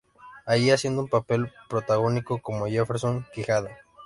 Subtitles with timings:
[0.47, 3.69] Allí haciendo un papel protagónico como Jefferson Quijada.